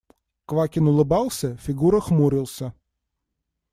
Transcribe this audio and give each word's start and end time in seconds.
Квакин 0.47 0.87
улыбался, 0.87 1.57
Фигура 1.57 1.99
хмурился. 1.99 2.73